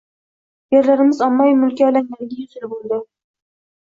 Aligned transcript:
Yerlarimiz 0.75 1.19
ommaviy 1.25 1.53
mulkka 1.63 1.85
aylanganiga 1.89 2.39
yuz 2.39 2.57
yil 2.57 2.67
bo‘ldi 2.73 2.99